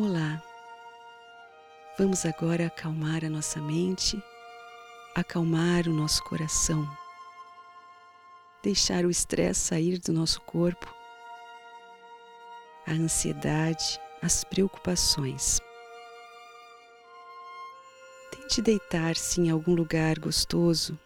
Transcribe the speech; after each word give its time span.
Olá! 0.00 0.40
Vamos 1.98 2.24
agora 2.24 2.68
acalmar 2.68 3.24
a 3.24 3.28
nossa 3.28 3.60
mente, 3.60 4.22
acalmar 5.12 5.88
o 5.88 5.92
nosso 5.92 6.22
coração, 6.22 6.88
deixar 8.62 9.04
o 9.04 9.10
estresse 9.10 9.58
sair 9.58 9.98
do 9.98 10.12
nosso 10.12 10.40
corpo, 10.42 10.86
a 12.86 12.92
ansiedade, 12.92 14.00
as 14.22 14.44
preocupações. 14.44 15.58
Tente 18.30 18.62
deitar-se 18.62 19.40
em 19.40 19.50
algum 19.50 19.74
lugar 19.74 20.16
gostoso 20.20 20.96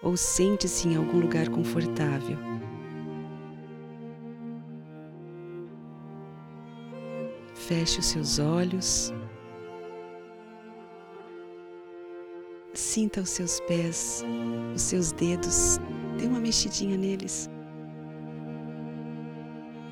ou 0.00 0.16
sente-se 0.16 0.86
em 0.86 0.94
algum 0.94 1.18
lugar 1.18 1.48
confortável. 1.48 2.51
Feche 7.72 8.00
os 8.00 8.06
seus 8.06 8.38
olhos. 8.38 9.14
Sinta 12.74 13.22
os 13.22 13.30
seus 13.30 13.60
pés, 13.60 14.22
os 14.74 14.82
seus 14.82 15.10
dedos, 15.12 15.78
dê 16.18 16.26
uma 16.26 16.38
mexidinha 16.38 16.98
neles. 16.98 17.48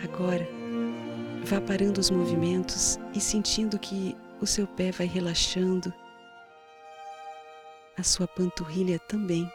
Agora, 0.05 0.47
vá 1.47 1.59
parando 1.59 2.03
os 2.03 2.11
movimentos 2.11 2.99
e 3.15 3.21
sentindo 3.21 3.79
que 3.79 4.15
o 4.43 4.47
seu 4.47 4.67
pé 4.67 4.91
vai 4.93 5.07
relaxando, 5.07 5.91
a 7.97 8.03
sua 8.03 8.29
panturrilha 8.29 8.99
também. 9.09 9.51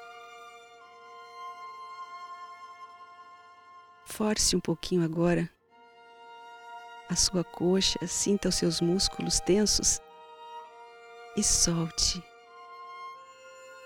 Force 4.08 4.56
um 4.56 4.60
pouquinho 4.60 5.04
agora 5.04 5.48
a 7.10 7.16
sua 7.16 7.44
coxa, 7.44 8.00
sinta 8.08 8.50
os 8.50 8.56
seus 8.56 8.82
músculos 8.82 9.40
tensos 9.40 10.02
e 11.38 11.44
solte. 11.44 12.24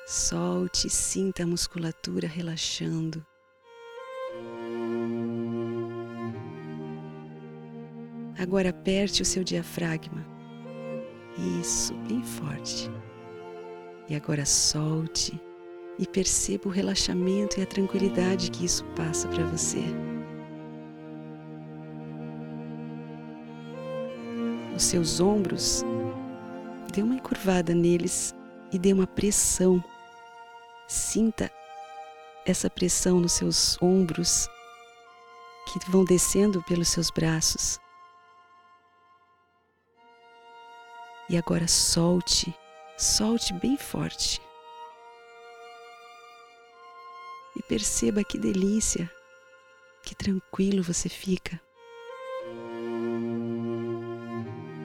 Solte, 0.08 0.90
sinta 0.90 1.44
a 1.44 1.48
musculatura 1.48 2.28
relaxando. 2.28 3.26
Agora 8.40 8.70
aperte 8.70 9.22
o 9.22 9.26
seu 9.26 9.44
diafragma. 9.44 10.26
Isso, 11.60 11.94
bem 12.08 12.24
forte. 12.24 12.90
E 14.08 14.16
agora 14.16 14.46
solte 14.46 15.40
e 16.00 16.08
perceba 16.08 16.70
o 16.70 16.72
relaxamento 16.72 17.60
e 17.60 17.64
a 17.64 17.66
tranquilidade 17.66 18.50
que 18.50 18.66
isso 18.66 18.86
passa 18.96 19.28
para 19.28 19.46
você. 19.46 19.84
Os 24.80 24.86
seus 24.86 25.20
ombros, 25.20 25.84
dê 26.94 27.04
uma 27.04 27.16
encurvada 27.16 27.76
neles 27.76 28.34
e 28.72 28.80
dê 28.80 28.94
uma 28.94 29.06
pressão. 29.06 29.84
Sinta 30.88 31.52
essa 32.46 32.70
pressão 32.70 33.20
nos 33.20 33.34
seus 33.34 33.78
ombros 33.82 34.48
que 35.68 35.92
vão 35.92 36.06
descendo 36.06 36.64
pelos 36.64 36.88
seus 36.88 37.12
braços. 37.12 37.78
E 41.30 41.38
agora 41.38 41.68
solte, 41.68 42.56
solte 42.98 43.54
bem 43.56 43.76
forte. 43.76 44.42
E 47.58 47.64
perceba 47.64 48.24
que 48.24 48.38
delícia, 48.38 49.12
que 50.04 50.16
tranquilo 50.16 50.82
você 50.82 51.10
fica. 51.10 51.60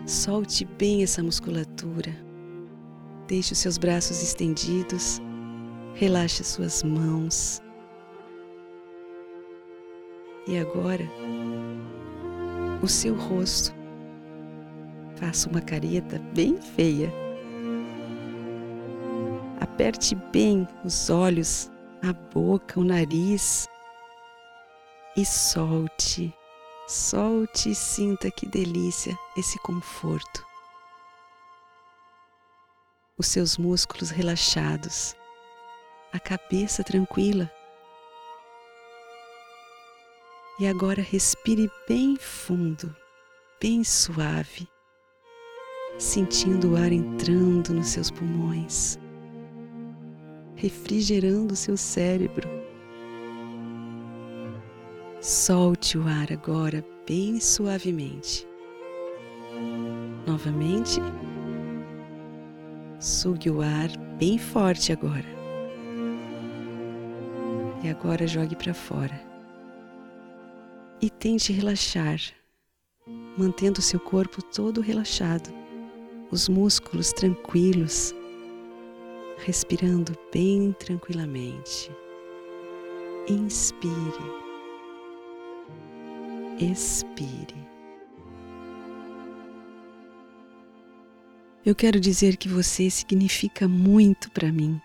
Solte 0.06 0.66
bem 0.66 1.02
essa 1.02 1.22
musculatura. 1.22 2.14
Deixe 3.26 3.54
os 3.54 3.58
seus 3.58 3.78
braços 3.78 4.22
estendidos. 4.22 5.18
Relaxe 5.94 6.44
suas 6.44 6.82
mãos. 6.82 7.62
E 10.46 10.58
agora, 10.58 11.04
o 12.82 12.86
seu 12.86 13.14
rosto. 13.14 13.74
Faça 15.16 15.48
uma 15.48 15.62
careta 15.62 16.18
bem 16.34 16.60
feia. 16.60 17.10
Aperte 19.58 20.14
bem 20.30 20.68
os 20.84 21.08
olhos, 21.08 21.70
a 22.02 22.12
boca, 22.12 22.78
o 22.78 22.84
nariz 22.84 23.66
e 25.16 25.24
solte. 25.24 26.34
Solte 26.86 27.70
e 27.70 27.74
sinta 27.74 28.30
que 28.30 28.46
delícia 28.46 29.18
esse 29.34 29.58
conforto. 29.60 30.44
Os 33.16 33.26
seus 33.26 33.56
músculos 33.56 34.10
relaxados, 34.10 35.16
a 36.12 36.20
cabeça 36.20 36.84
tranquila. 36.84 37.50
E 40.60 40.66
agora 40.66 41.00
respire 41.00 41.70
bem 41.88 42.16
fundo, 42.16 42.94
bem 43.58 43.82
suave, 43.82 44.68
sentindo 45.98 46.72
o 46.72 46.76
ar 46.76 46.92
entrando 46.92 47.72
nos 47.72 47.88
seus 47.88 48.10
pulmões, 48.10 48.98
refrigerando 50.54 51.56
seu 51.56 51.78
cérebro 51.78 52.63
Solte 55.26 55.96
o 55.96 56.06
ar 56.06 56.30
agora 56.30 56.84
bem 57.06 57.40
suavemente. 57.40 58.46
Novamente, 60.26 61.00
sugue 63.00 63.48
o 63.48 63.62
ar 63.62 63.88
bem 64.18 64.36
forte 64.36 64.92
agora. 64.92 65.24
E 67.82 67.88
agora 67.88 68.26
jogue 68.26 68.54
para 68.54 68.74
fora. 68.74 69.18
E 71.00 71.08
tente 71.08 71.54
relaxar, 71.54 72.20
mantendo 73.38 73.80
seu 73.80 74.00
corpo 74.00 74.42
todo 74.42 74.82
relaxado, 74.82 75.48
os 76.30 76.50
músculos 76.50 77.14
tranquilos, 77.14 78.14
respirando 79.38 80.12
bem 80.30 80.72
tranquilamente. 80.78 81.90
Inspire 83.26 84.43
expire. 86.58 87.54
Eu 91.64 91.74
quero 91.74 91.98
dizer 91.98 92.36
que 92.36 92.48
você 92.48 92.90
significa 92.90 93.66
muito 93.66 94.30
para 94.30 94.52
mim. 94.52 94.80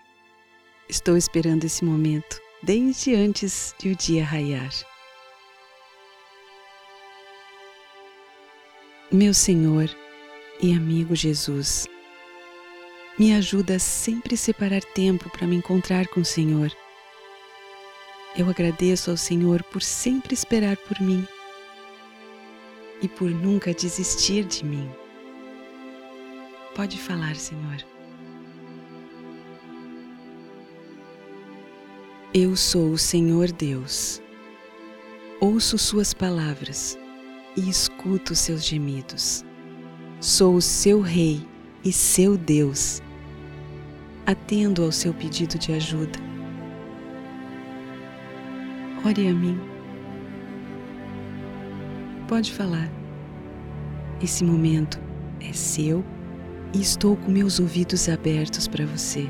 Estou 0.88 1.16
esperando 1.16 1.64
esse 1.64 1.84
momento 1.84 2.40
desde 2.62 3.14
antes 3.14 3.74
de 3.78 3.90
o 3.90 3.96
dia 3.96 4.24
raiar. 4.24 4.70
Meu 9.12 9.34
Senhor 9.34 9.90
e 10.62 10.72
amigo 10.72 11.14
Jesus, 11.14 11.86
me 13.18 13.34
ajuda 13.34 13.76
a 13.76 13.78
sempre 13.78 14.36
separar 14.36 14.82
tempo 14.82 15.28
para 15.30 15.46
me 15.46 15.56
encontrar 15.56 16.06
com 16.08 16.20
o 16.20 16.24
Senhor. 16.24 16.72
Eu 18.36 18.48
agradeço 18.48 19.10
ao 19.10 19.16
Senhor 19.16 19.62
por 19.64 19.82
sempre 19.82 20.32
esperar 20.32 20.76
por 20.76 21.00
mim 21.00 21.26
e 23.02 23.08
por 23.08 23.30
nunca 23.30 23.72
desistir 23.72 24.44
de 24.44 24.64
mim. 24.64 24.88
Pode 26.74 26.98
falar, 26.98 27.36
Senhor. 27.36 27.84
Eu 32.32 32.54
sou 32.54 32.92
o 32.92 32.98
Senhor 32.98 33.50
Deus. 33.50 34.22
Ouço 35.40 35.76
Suas 35.78 36.14
palavras 36.14 36.98
e 37.56 37.68
escuto 37.68 38.34
seus 38.34 38.64
gemidos. 38.64 39.44
Sou 40.20 40.54
o 40.54 40.62
seu 40.62 41.00
Rei 41.00 41.46
e 41.84 41.92
seu 41.92 42.36
Deus. 42.36 43.02
Atendo 44.26 44.84
ao 44.84 44.92
seu 44.92 45.12
pedido 45.12 45.58
de 45.58 45.72
ajuda. 45.72 46.18
Ore 49.04 49.26
a 49.26 49.32
mim 49.32 49.69
pode 52.30 52.52
falar. 52.52 52.88
Esse 54.22 54.44
momento 54.44 55.00
é 55.40 55.52
seu 55.52 56.04
e 56.72 56.80
estou 56.80 57.16
com 57.16 57.32
meus 57.32 57.58
ouvidos 57.58 58.08
abertos 58.08 58.68
para 58.68 58.86
você. 58.86 59.28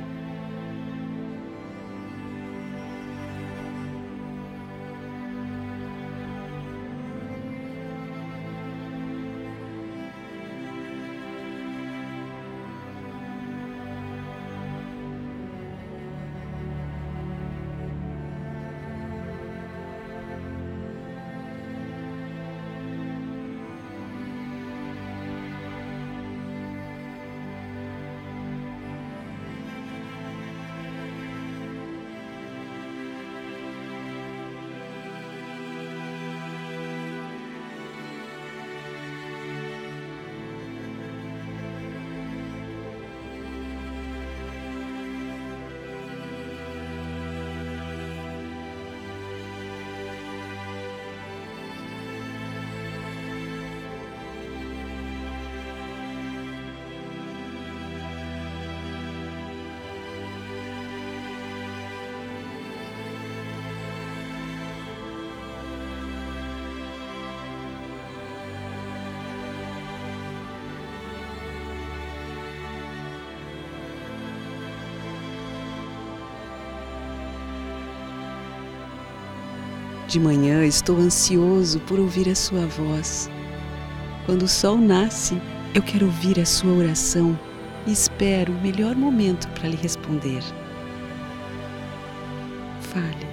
De 80.11 80.19
manhã 80.19 80.67
estou 80.67 80.97
ansioso 80.97 81.79
por 81.83 82.01
ouvir 82.01 82.29
a 82.29 82.35
sua 82.35 82.67
voz. 82.67 83.31
Quando 84.27 84.43
o 84.43 84.49
sol 84.49 84.77
nasce, 84.77 85.41
eu 85.73 85.81
quero 85.81 86.07
ouvir 86.07 86.41
a 86.41 86.45
sua 86.45 86.73
oração 86.73 87.39
e 87.87 87.93
espero 87.93 88.53
o 88.53 88.61
melhor 88.61 88.97
momento 88.97 89.47
para 89.51 89.69
lhe 89.69 89.77
responder. 89.77 90.43
Fale, 92.81 93.25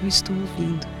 eu 0.00 0.08
estou 0.08 0.34
ouvindo. 0.34 0.93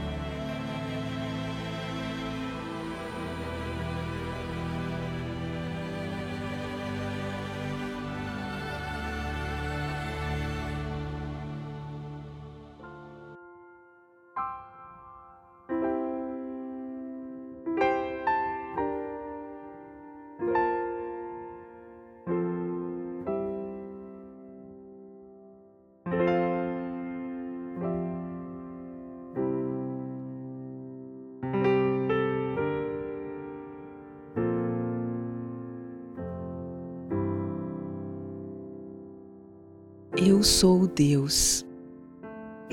Eu 40.26 40.42
sou 40.42 40.86
Deus. 40.86 41.66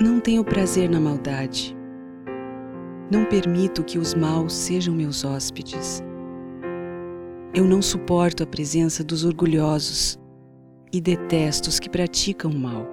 Não 0.00 0.20
tenho 0.20 0.42
prazer 0.42 0.88
na 0.88 0.98
maldade. 0.98 1.76
Não 3.10 3.26
permito 3.26 3.84
que 3.84 3.98
os 3.98 4.14
maus 4.14 4.54
sejam 4.54 4.94
meus 4.94 5.22
hóspedes. 5.22 6.02
Eu 7.52 7.64
não 7.64 7.82
suporto 7.82 8.42
a 8.42 8.46
presença 8.46 9.04
dos 9.04 9.22
orgulhosos 9.22 10.18
e 10.90 10.98
detesto 10.98 11.68
os 11.68 11.78
que 11.78 11.90
praticam 11.90 12.50
o 12.50 12.58
mal. 12.58 12.86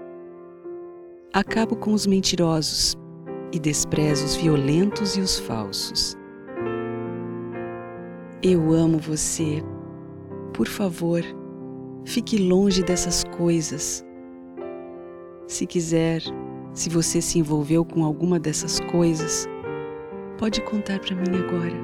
Acabo 1.34 1.78
com 1.78 1.94
os 1.94 2.06
mentirosos 2.06 2.98
e 3.54 3.60
desprezo 3.60 4.26
os 4.26 4.36
violentos 4.36 5.16
e 5.16 5.22
os 5.22 5.40
falsos. 5.40 6.18
Eu 8.44 8.74
amo 8.74 8.98
você. 8.98 9.64
Por 10.54 10.68
favor, 10.68 11.24
fique 12.04 12.38
longe 12.38 12.84
dessas 12.84 13.24
coisas 13.24 14.04
se 15.50 15.66
quiser, 15.66 16.22
se 16.74 16.90
você 16.90 17.20
se 17.20 17.40
envolveu 17.40 17.84
com 17.84 18.06
alguma 18.06 18.40
dessas 18.40 18.80
coisas, 18.82 19.48
pode 20.38 20.62
contar 20.62 21.00
para 21.00 21.16
mim 21.16 21.38
agora. 21.38 21.76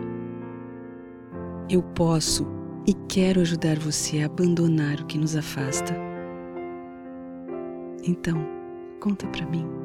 Eu 1.68 1.82
posso 1.82 2.46
e 2.88 2.94
quero 3.10 3.42
ajudar 3.42 3.80
você 3.80 4.22
a 4.22 4.28
abandonar 4.28 5.02
o 5.02 5.06
que 5.08 5.18
nos 5.18 5.36
afasta. 5.36 5.96
Então, 8.04 8.38
conta 9.00 9.26
para 9.28 9.48
mim. 9.48 9.85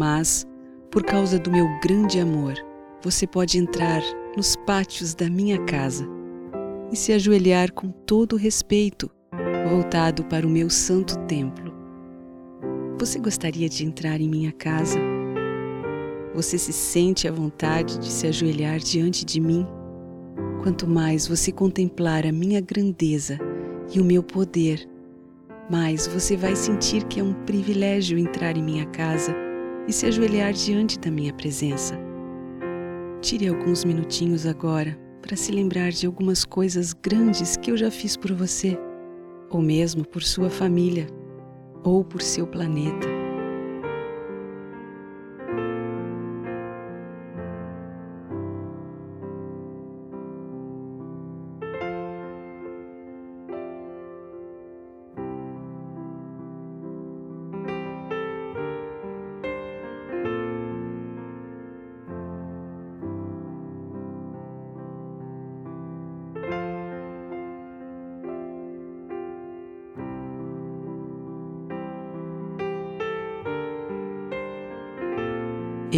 Mas, 0.00 0.46
por 0.90 1.04
causa 1.04 1.38
do 1.38 1.50
meu 1.50 1.68
grande 1.82 2.18
amor, 2.18 2.54
você 3.02 3.26
pode 3.26 3.58
entrar 3.58 4.00
nos 4.34 4.56
pátios 4.56 5.14
da 5.14 5.28
minha 5.28 5.62
casa 5.66 6.08
e 6.90 6.96
se 6.96 7.12
ajoelhar 7.12 7.70
com 7.70 7.90
todo 7.90 8.34
respeito, 8.34 9.10
voltado 9.68 10.24
para 10.24 10.46
o 10.46 10.48
meu 10.48 10.70
santo 10.70 11.18
templo. 11.26 11.70
Você 12.98 13.18
gostaria 13.18 13.68
de 13.68 13.84
entrar 13.84 14.22
em 14.22 14.28
minha 14.30 14.52
casa? 14.52 14.98
Você 16.34 16.56
se 16.56 16.72
sente 16.72 17.28
à 17.28 17.30
vontade 17.30 17.98
de 17.98 18.08
se 18.08 18.26
ajoelhar 18.26 18.78
diante 18.78 19.22
de 19.22 19.38
mim? 19.38 19.66
Quanto 20.62 20.88
mais 20.88 21.26
você 21.26 21.52
contemplar 21.52 22.24
a 22.24 22.32
minha 22.32 22.62
grandeza 22.62 23.38
e 23.94 24.00
o 24.00 24.04
meu 24.04 24.22
poder, 24.22 24.88
mais 25.70 26.06
você 26.06 26.38
vai 26.38 26.56
sentir 26.56 27.04
que 27.04 27.20
é 27.20 27.22
um 27.22 27.34
privilégio 27.44 28.16
entrar 28.18 28.56
em 28.56 28.62
minha 28.62 28.86
casa 28.86 29.49
e 29.86 29.92
se 29.92 30.06
ajoelhar 30.06 30.52
diante 30.52 30.98
da 30.98 31.10
minha 31.10 31.32
presença. 31.32 31.98
Tire 33.20 33.48
alguns 33.48 33.84
minutinhos 33.84 34.46
agora 34.46 34.98
para 35.20 35.36
se 35.36 35.52
lembrar 35.52 35.90
de 35.90 36.06
algumas 36.06 36.44
coisas 36.44 36.92
grandes 36.92 37.56
que 37.56 37.70
eu 37.70 37.76
já 37.76 37.90
fiz 37.90 38.16
por 38.16 38.32
você, 38.32 38.78
ou 39.50 39.60
mesmo 39.60 40.06
por 40.06 40.22
sua 40.22 40.48
família, 40.48 41.06
ou 41.84 42.04
por 42.04 42.22
seu 42.22 42.46
planeta. 42.46 43.19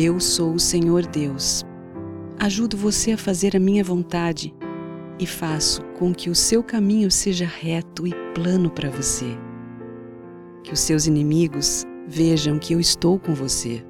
Eu 0.05 0.19
sou 0.19 0.55
o 0.55 0.59
Senhor 0.59 1.07
Deus. 1.07 1.65
Ajudo 2.37 2.77
você 2.77 3.13
a 3.13 3.17
fazer 3.17 3.57
a 3.57 3.61
minha 3.61 3.85
vontade 3.85 4.53
e 5.17 5.25
faço 5.25 5.81
com 5.97 6.13
que 6.13 6.29
o 6.29 6.35
seu 6.35 6.61
caminho 6.61 7.09
seja 7.09 7.47
reto 7.47 8.05
e 8.05 8.13
plano 8.35 8.69
para 8.69 8.91
você. 8.91 9.39
Que 10.65 10.73
os 10.73 10.81
seus 10.81 11.07
inimigos 11.07 11.85
vejam 12.09 12.59
que 12.59 12.75
eu 12.75 12.81
estou 12.81 13.17
com 13.17 13.33
você. 13.33 13.81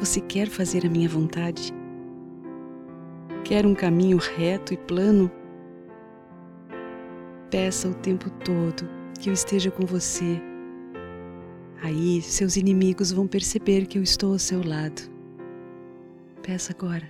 Você 0.00 0.20
quer 0.20 0.48
fazer 0.48 0.84
a 0.84 0.90
minha 0.90 1.08
vontade? 1.08 1.72
Quer 3.44 3.64
um 3.66 3.76
caminho 3.76 4.16
reto 4.16 4.74
e 4.74 4.76
plano? 4.76 5.30
Peça 7.48 7.86
o 7.86 7.94
tempo 7.94 8.28
todo 8.44 8.88
que 9.20 9.28
eu 9.30 9.34
esteja 9.34 9.70
com 9.70 9.86
você 9.86 10.42
Aí 11.82 12.20
seus 12.20 12.56
inimigos 12.56 13.10
vão 13.10 13.26
perceber 13.26 13.86
que 13.86 13.96
eu 13.96 14.02
estou 14.02 14.32
ao 14.32 14.38
seu 14.38 14.62
lado. 14.62 15.00
Peça 16.42 16.72
agora. 16.72 17.08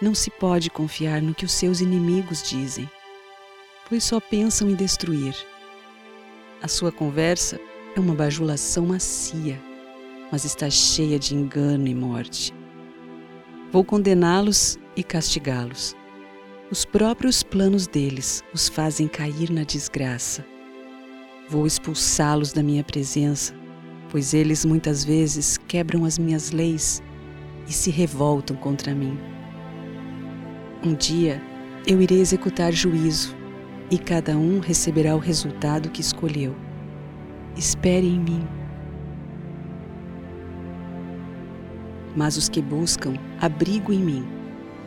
Não 0.00 0.14
se 0.14 0.30
pode 0.30 0.70
confiar 0.70 1.20
no 1.20 1.34
que 1.34 1.44
os 1.44 1.52
seus 1.52 1.80
inimigos 1.82 2.42
dizem, 2.48 2.88
pois 3.86 4.02
só 4.02 4.18
pensam 4.18 4.70
em 4.70 4.74
destruir. 4.74 5.49
A 6.62 6.68
sua 6.68 6.92
conversa 6.92 7.58
é 7.96 8.00
uma 8.00 8.14
bajulação 8.14 8.84
macia, 8.84 9.58
mas 10.30 10.44
está 10.44 10.68
cheia 10.68 11.18
de 11.18 11.34
engano 11.34 11.88
e 11.88 11.94
morte. 11.94 12.52
Vou 13.72 13.82
condená-los 13.82 14.78
e 14.94 15.02
castigá-los. 15.02 15.96
Os 16.70 16.84
próprios 16.84 17.42
planos 17.42 17.86
deles 17.86 18.44
os 18.52 18.68
fazem 18.68 19.08
cair 19.08 19.50
na 19.50 19.64
desgraça. 19.64 20.44
Vou 21.48 21.66
expulsá-los 21.66 22.52
da 22.52 22.62
minha 22.62 22.84
presença, 22.84 23.54
pois 24.10 24.34
eles 24.34 24.62
muitas 24.62 25.02
vezes 25.02 25.56
quebram 25.66 26.04
as 26.04 26.18
minhas 26.18 26.50
leis 26.50 27.02
e 27.66 27.72
se 27.72 27.90
revoltam 27.90 28.54
contra 28.54 28.94
mim. 28.94 29.18
Um 30.84 30.94
dia 30.94 31.42
eu 31.86 32.02
irei 32.02 32.20
executar 32.20 32.70
juízo 32.70 33.39
e 33.90 33.98
cada 33.98 34.36
um 34.36 34.60
receberá 34.60 35.16
o 35.16 35.18
resultado 35.18 35.90
que 35.90 36.00
escolheu. 36.00 36.54
Espere 37.56 38.06
em 38.06 38.20
mim. 38.20 38.46
Mas 42.14 42.36
os 42.36 42.48
que 42.48 42.62
buscam 42.62 43.14
abrigo 43.40 43.92
em 43.92 43.98
mim 43.98 44.26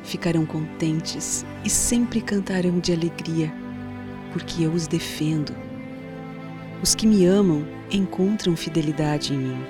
ficarão 0.03 0.45
contentes 0.45 1.45
e 1.63 1.69
sempre 1.69 2.21
cantarão 2.21 2.79
de 2.79 2.93
alegria, 2.93 3.53
porque 4.31 4.63
eu 4.63 4.71
os 4.71 4.87
defendo. 4.87 5.53
Os 6.81 6.95
que 6.95 7.07
me 7.07 7.25
amam 7.25 7.65
encontram 7.91 8.55
fidelidade 8.55 9.33
em 9.33 9.37
mim. 9.37 9.65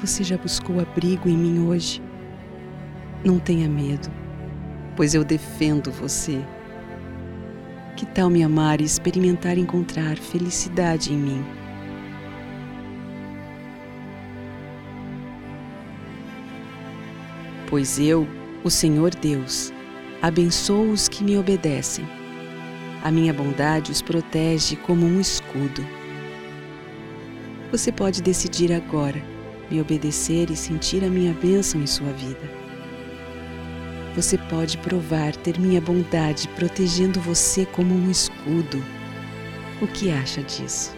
Você 0.00 0.22
já 0.22 0.36
buscou 0.36 0.80
abrigo 0.80 1.28
em 1.28 1.36
mim 1.36 1.66
hoje? 1.66 2.02
Não 3.24 3.38
tenha 3.38 3.68
medo, 3.68 4.10
pois 4.94 5.14
eu 5.14 5.24
defendo 5.24 5.90
você. 5.90 6.44
Que 7.96 8.04
tal 8.04 8.28
me 8.28 8.42
amar 8.42 8.80
e 8.80 8.84
experimentar 8.84 9.56
encontrar 9.56 10.18
felicidade 10.18 11.14
em 11.14 11.16
mim? 11.16 11.44
Pois 17.68 17.98
eu, 17.98 18.28
o 18.62 18.70
Senhor 18.70 19.14
Deus, 19.14 19.72
abençoo 20.20 20.90
os 20.90 21.08
que 21.08 21.24
me 21.24 21.38
obedecem. 21.38 22.06
A 23.02 23.10
minha 23.10 23.32
bondade 23.32 23.90
os 23.90 24.02
protege 24.02 24.76
como 24.76 25.06
um 25.06 25.18
escudo. 25.18 25.84
Você 27.72 27.90
pode 27.90 28.22
decidir 28.22 28.72
agora 28.72 29.22
me 29.70 29.80
obedecer 29.80 30.50
e 30.50 30.56
sentir 30.56 31.02
a 31.04 31.08
minha 31.08 31.32
bênção 31.32 31.80
em 31.80 31.86
sua 31.86 32.12
vida. 32.12 32.65
Você 34.16 34.38
pode 34.38 34.78
provar 34.78 35.36
ter 35.36 35.60
minha 35.60 35.78
bondade 35.78 36.48
protegendo 36.56 37.20
você 37.20 37.66
como 37.66 37.94
um 37.94 38.10
escudo. 38.10 38.82
O 39.82 39.86
que 39.86 40.10
acha 40.10 40.42
disso? 40.42 40.95